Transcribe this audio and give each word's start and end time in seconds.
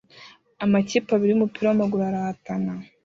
Amakipe 0.63 1.09
abiri 1.13 1.31
yumupira 1.31 1.67
wamaguru 1.69 2.01
arahatana 2.09 2.71